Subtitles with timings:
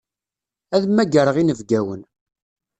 [0.75, 2.01] Ad mmagreɣ inebgawen.